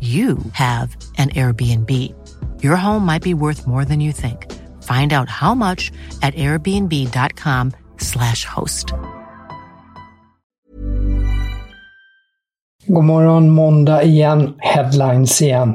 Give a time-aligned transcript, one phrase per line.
[0.00, 1.90] you have an Airbnb.
[2.62, 4.46] Your home might be worth more than you think.
[4.84, 5.90] Find out how much
[6.22, 8.92] at airbnb.com slash host.
[12.86, 14.54] God morgon, måndag igen.
[14.58, 15.74] Headlines igen.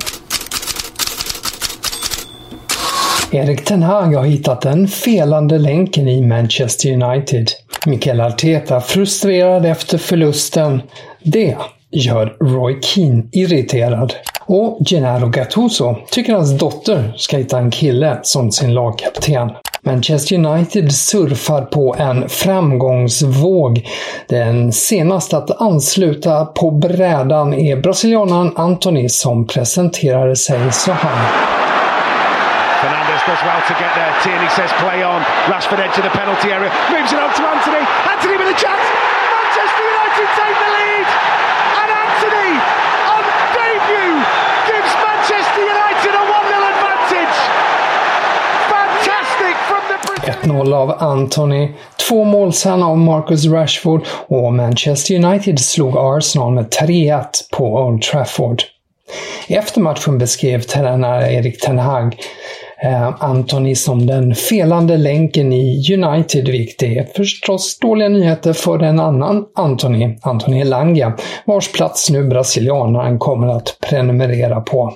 [3.31, 7.51] Erik Ten Hag har hittat den felande länken i Manchester United.
[7.85, 10.81] Mikael Arteta frustrerad efter förlusten.
[11.23, 11.57] Det
[11.93, 14.13] gör Roy Keane irriterad.
[14.45, 19.51] Och Gennaro Gattuso tycker hans dotter ska hitta en kille som sin lagkapten.
[19.81, 23.87] Manchester United surfar på en framgångsvåg.
[24.27, 31.53] Den senaste att ansluta på brädan är brasilianaren Anthony som presenterade sig så här.
[32.83, 34.13] Fernandes does well to get there.
[34.23, 35.21] Tierney says play on.
[35.51, 36.71] Rashford edge of the penalty area.
[36.91, 37.83] Moves it on to Anthony.
[38.11, 38.87] Anthony with a chance.
[39.35, 41.07] Manchester United take the lead.
[41.79, 42.51] And Anthony,
[43.15, 43.23] on
[43.55, 44.15] debut,
[44.67, 47.37] gives Manchester United a 1-0 advantage.
[48.75, 49.99] Fantastic from the
[50.43, 51.69] 1-0 av Anthony,
[52.09, 58.01] två mål sen av Marcus Rashford och Manchester United slog Arsenal med 3-1 på Old
[58.01, 58.63] Trafford.
[59.47, 62.17] Efter matchen beskrev tränare Erik Ten Hag
[62.83, 68.99] eh, Anthony som den felande länken i United, vilket är förstås dåliga nyheter för en
[68.99, 71.13] annan Anthony, Anthony Elanga,
[71.45, 74.93] vars plats nu brasilianaren kommer att prenumerera på.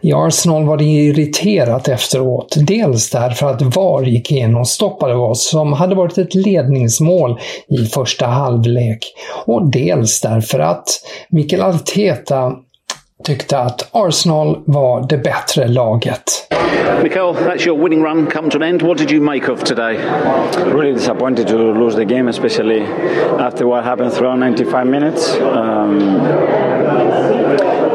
[0.00, 5.38] I Arsenal var det irriterat efteråt, dels därför att VAR gick in och stoppade vad
[5.38, 8.98] som hade varit ett ledningsmål i första halvlek
[9.44, 10.86] och dels därför att
[11.28, 12.52] Mikael Arteta
[13.24, 16.22] tyckte att Arsenal var det bättre laget.
[17.02, 18.82] Mikel, that's your winning run come to an end.
[18.82, 19.96] What did you make of today?
[20.66, 22.82] Really disappointed to lose the game, especially
[23.38, 25.36] after what happened throughout 95 minutes.
[25.40, 27.37] Um,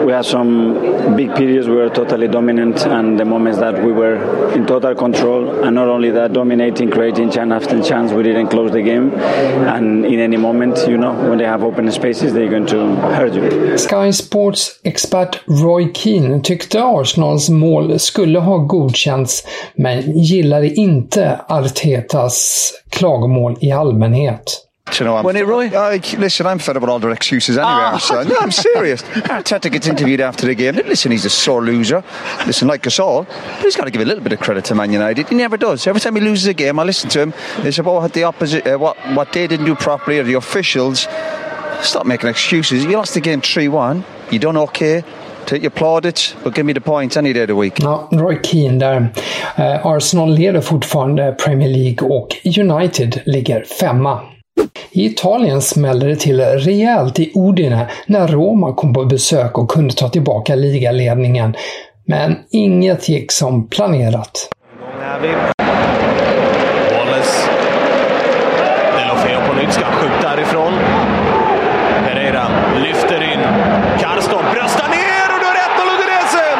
[0.06, 4.54] we had some big periods we were totally dominant, and the moments that we were
[4.54, 8.72] in total control, and not only that, dominating, creating chance after chance, we didn't close
[8.72, 9.12] the game.
[9.14, 13.34] And in any moment, you know, when they have open spaces, they're going to hurt
[13.34, 13.78] you.
[13.78, 23.58] Sky Sports-expert Roy Keane tyckte Arsenals mål skulle ha godkänts, men gillade inte Artetas klagomål
[23.62, 24.44] i allmänhet.
[24.92, 25.74] Do you know, I'm, Wasn't it, really?
[25.76, 27.98] I, listen, I'm fed up with all their excuses anyway, Ah.
[27.98, 28.28] son.
[28.28, 29.02] No, I'm serious.
[29.02, 30.76] Arteta gets interviewed after the game.
[30.76, 32.04] Listen, he's a sore loser.
[32.46, 33.24] Listen, like us all.
[33.24, 35.30] But he's got to give a little bit of credit to Man United.
[35.30, 35.88] He never does.
[35.88, 37.34] Every time he loses a game, I listen to him.
[37.60, 41.08] It's about the opposite, uh, what, what they didn't do properly or the officials.
[41.82, 42.84] Stop making excuses.
[42.84, 44.04] You lost the game 3-1.
[44.32, 45.04] You done okay.
[45.46, 47.80] Take your plaudits, but give me the points any day of the week.
[47.82, 49.10] Ja, Roy Keane där.
[49.58, 54.20] Eh, Arsenal leder fortfarande Premier League och United ligger femma.
[54.96, 59.94] I Italien smällde det till rejält i Udine när Roma kom på besök och kunde
[59.94, 61.56] ta tillbaka ligaledningen.
[62.06, 64.50] Men inget gick som planerat.
[66.98, 67.50] Wallace.
[68.98, 69.74] Delofeo på nytt.
[69.74, 70.74] Ska han skjuta härifrån?
[72.06, 72.48] Pereira
[72.84, 73.40] lyfter in.
[74.00, 76.58] Karstorp bröstar ner och då är det 1-0 Udinese!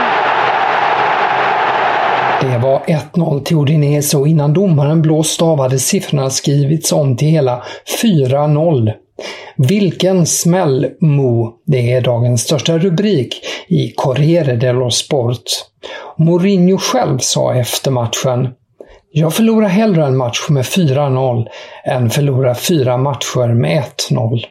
[2.42, 2.58] Det
[2.88, 7.64] var 1-0 till Udinese och innan domaren blåst av hade siffrorna skrivits om till hela
[8.04, 8.92] 4-0.
[9.58, 11.54] Vilken smäll, Mo!
[11.66, 15.44] Det är dagens största rubrik i Corriere dello Sport.
[16.18, 18.48] Mourinho själv sa efter matchen
[19.16, 21.48] jag förlorar hellre en match med 4-0
[21.86, 24.44] än förlorar fyra matcher med 1-0.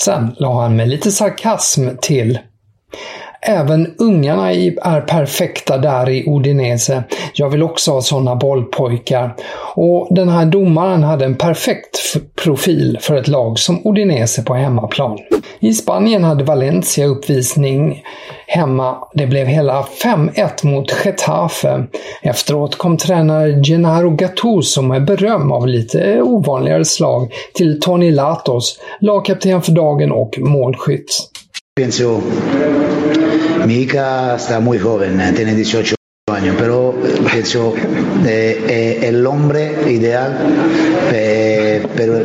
[0.00, 2.38] Sen la han med lite sarkasm till
[3.46, 7.04] Även ungarna är perfekta där i Udinese.
[7.34, 9.34] Jag vill också ha sådana bollpojkar.
[9.74, 15.18] Och den här domaren hade en perfekt profil för ett lag som Udinese på hemmaplan.
[15.60, 18.02] I Spanien hade Valencia uppvisning
[18.46, 18.96] hemma.
[19.14, 21.84] Det blev hela 5-1 mot Getafe.
[22.22, 29.62] Efteråt kom tränare Gennaro Gattuso med beröm av lite ovanligare slag till Tony Latos, lagkapten
[29.62, 31.30] för dagen och målskytt.
[31.76, 32.20] Pienso,
[33.66, 35.94] mi hija está muy joven, eh, tiene 18
[36.32, 36.94] años, pero
[37.30, 37.74] pienso
[38.26, 40.36] eh, eh, el hombre ideal,
[41.12, 42.22] eh, pero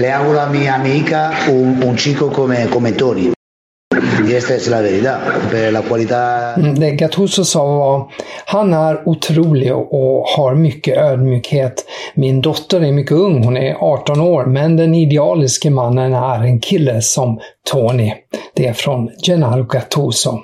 [0.00, 3.32] le hago a mi, a mi hija un, un chico come, come Tony.
[4.26, 5.20] Y esta es la verdad.
[5.70, 6.58] La cualidad...
[6.58, 8.10] Mm, det Gattuso sa var
[8.46, 11.86] han är otrolig och har mycket ödmjukhet.
[12.14, 16.60] Min dotter är mycket ung, hon är 18 år, men den idealiske mannen är en
[16.60, 17.40] kille som
[17.70, 18.12] Tony.
[18.54, 20.40] Det är från Gennaro Gattuso.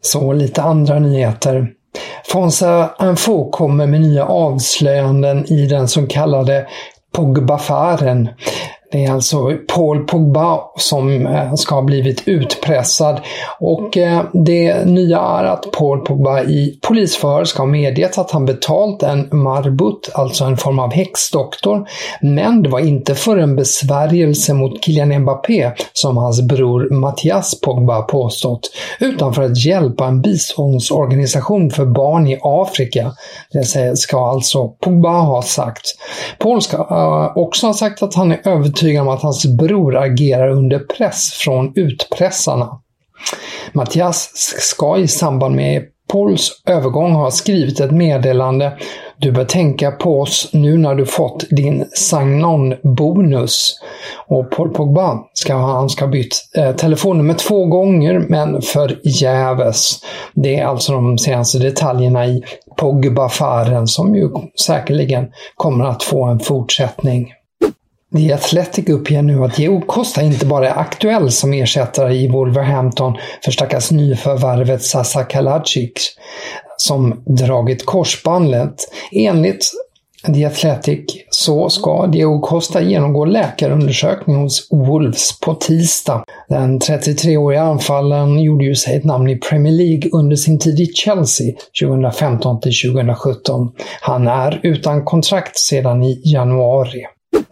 [0.00, 1.68] Så lite andra nyheter.
[2.32, 6.66] Fonsa Info kommer med nya avslöjanden i den så kallade
[7.12, 8.28] Pogbaffären.
[8.92, 13.20] Det är alltså Paul Pogba som eh, ska ha blivit utpressad
[13.60, 18.44] och eh, det nya är att Paul Pogba i polisförhör ska ha medgett att han
[18.44, 21.88] betalt en marbut, alltså en form av häxdoktor,
[22.20, 28.02] men det var inte för en besvärjelse mot Kylian Mbappé som hans bror Mattias Pogba
[28.02, 33.12] påstått, utan för att hjälpa en biståndsorganisation för barn i Afrika.
[33.52, 35.82] Det ska alltså Pogba ha sagt.
[36.38, 39.96] Paul ska eh, också ha sagt att han är övertygad övertygad om att hans bror
[39.96, 42.80] agerar under press från utpressarna.
[43.72, 44.30] Mattias
[44.60, 45.82] ska i samband med
[46.12, 48.72] Pauls övergång ha skrivit ett meddelande
[49.18, 53.74] du bör tänka på oss nu när du fått din Sagnon-bonus.
[54.26, 59.98] Och Paul Pogba ska han ska ha bytt eh, telefonnummer två gånger, men förgäves.
[60.34, 62.42] Det är alltså de senaste detaljerna i
[62.76, 64.30] Pogba-affären som ju
[64.66, 67.32] säkerligen kommer att få en fortsättning.
[68.14, 73.16] The Athletic uppger nu att Diego Costa inte bara är aktuell som ersättare i Wolverhampton
[73.44, 76.16] för stackars nyförvärvet Sasa Kalacic
[76.76, 78.74] som dragit korsbandet.
[79.12, 79.70] Enligt
[80.34, 86.24] The Athletic så ska Diego Costa genomgå läkarundersökning hos Wolves på tisdag.
[86.48, 90.86] Den 33-åriga anfallaren gjorde ju sig ett namn i Premier League under sin tid i
[90.86, 93.72] Chelsea 2015 till 2017.
[94.00, 97.06] Han är utan kontrakt sedan i januari.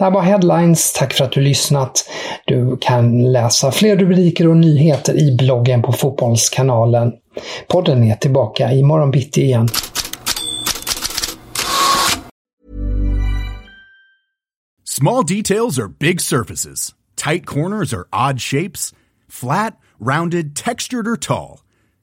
[0.05, 0.93] Här var Headlines.
[0.93, 2.11] Tack för att du lyssnat.
[2.47, 7.13] Du kan läsa fler rubriker och nyheter i bloggen på Fotbollskanalen.
[7.69, 9.69] Podden är tillbaka imorgon bitti igen.
[14.85, 16.95] Small details are big surfaces.
[17.17, 18.93] Tight corners are odd shapes.
[19.31, 21.61] Flat, rounded, textured or tall.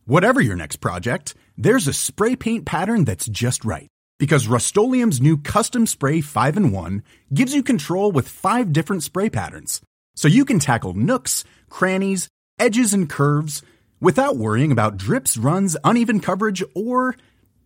[0.08, 3.91] Whatever your next project, there's a spray paint pattern that's just right.
[4.22, 7.02] Because Rust new Custom Spray 5 and 1
[7.34, 9.82] gives you control with five different spray patterns.
[10.16, 12.28] So you can tackle nooks, crannies,
[12.60, 13.64] edges, and curves
[14.00, 17.16] without worrying about drips, runs, uneven coverage, or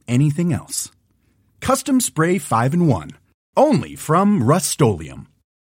[0.08, 0.90] anything else.
[1.60, 3.10] Custom Spray 5 and 1.
[3.58, 4.82] Only from Rust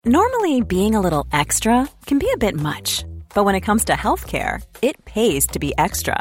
[0.04, 3.04] Normally, being a little extra can be a bit much.
[3.32, 6.20] But when it comes to healthcare, it pays to be extra